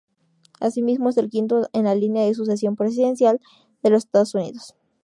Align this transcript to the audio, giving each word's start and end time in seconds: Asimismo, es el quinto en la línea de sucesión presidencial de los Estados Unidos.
Asimismo, 0.59 1.09
es 1.09 1.17
el 1.17 1.29
quinto 1.29 1.69
en 1.73 1.83
la 1.83 1.93
línea 1.93 2.25
de 2.25 2.33
sucesión 2.33 2.75
presidencial 2.75 3.39
de 3.83 3.89
los 3.91 4.05
Estados 4.05 4.33
Unidos. 4.33 4.73